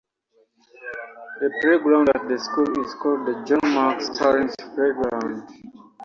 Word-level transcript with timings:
The 1.41 1.51
playground 1.61 2.09
at 2.09 2.27
the 2.27 2.39
school 2.39 2.83
is 2.83 2.91
called 2.95 3.27
the 3.27 3.43
John 3.45 3.71
Mark 3.71 4.01
Stallings 4.01 4.55
Playground. 4.73 5.47